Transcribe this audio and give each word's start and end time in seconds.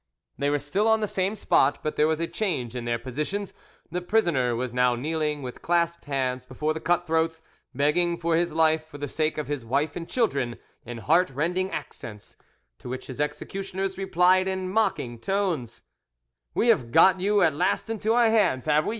They 0.35 0.49
were 0.49 0.57
still 0.57 0.87
on 0.87 0.99
the 1.01 1.07
same 1.07 1.35
spot, 1.35 1.83
but 1.83 1.95
there 1.95 2.07
was 2.07 2.19
a 2.19 2.25
change 2.25 2.75
in 2.75 2.85
their 2.85 2.97
positions. 2.97 3.53
The 3.91 4.01
prisoner 4.01 4.55
was 4.55 4.73
now 4.73 4.95
kneeling 4.95 5.43
with 5.43 5.61
clasped 5.61 6.05
hands 6.05 6.43
before 6.43 6.73
the 6.73 6.79
cut 6.79 7.05
throats, 7.05 7.43
begging 7.75 8.17
for 8.17 8.35
his 8.35 8.51
life 8.51 8.83
for 8.87 8.97
the 8.97 9.07
sake 9.07 9.37
of 9.37 9.47
his 9.47 9.63
wife 9.63 9.95
and 9.95 10.09
children, 10.09 10.55
in 10.87 10.97
heartrending 10.97 11.69
accents, 11.69 12.35
to 12.79 12.89
which 12.89 13.05
his 13.05 13.19
executioners 13.21 13.95
replied 13.99 14.47
in 14.47 14.71
mocking 14.71 15.19
tones, 15.19 15.83
"We 16.55 16.69
have 16.69 16.91
got 16.91 17.19
you 17.19 17.43
at 17.43 17.53
last 17.53 17.87
into 17.87 18.13
our 18.13 18.31
hands, 18.31 18.65
have 18.65 18.87
we? 18.87 18.89